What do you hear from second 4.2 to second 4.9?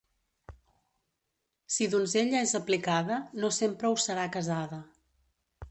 casada.